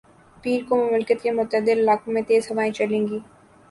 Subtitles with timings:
[0.43, 3.19] پیر کو مملکت کے متعدد علاقوں میں تیز ہوائیں چلیں گی